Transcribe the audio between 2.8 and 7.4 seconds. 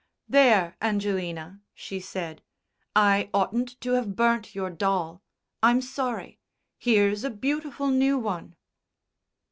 "I oughtn't to have burnt your doll. I'm sorry. Here's a